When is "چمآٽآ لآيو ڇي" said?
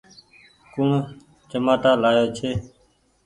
1.49-2.51